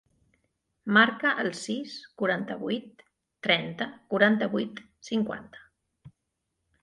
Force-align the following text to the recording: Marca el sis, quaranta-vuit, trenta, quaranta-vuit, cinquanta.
Marca 0.95 1.33
el 1.41 1.49
sis, 1.57 1.97
quaranta-vuit, 2.21 3.03
trenta, 3.47 3.87
quaranta-vuit, 4.13 4.81
cinquanta. 5.11 6.13